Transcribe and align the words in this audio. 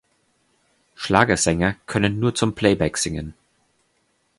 Schlagersänger 0.95 1.75
können 1.85 2.17
nur 2.19 2.33
zum 2.33 2.55
Playback 2.55 2.97
singen. 2.97 3.35